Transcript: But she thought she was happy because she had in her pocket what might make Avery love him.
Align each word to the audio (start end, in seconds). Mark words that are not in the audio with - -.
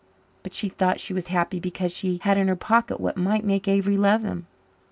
But 0.41 0.55
she 0.55 0.67
thought 0.67 0.99
she 0.99 1.13
was 1.13 1.27
happy 1.27 1.59
because 1.59 1.91
she 1.93 2.17
had 2.23 2.35
in 2.35 2.47
her 2.47 2.55
pocket 2.55 2.99
what 2.99 3.17
might 3.17 3.45
make 3.45 3.67
Avery 3.67 3.97
love 3.97 4.23
him. 4.23 4.47